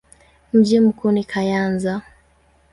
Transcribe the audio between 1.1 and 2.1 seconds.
ni Kayanza.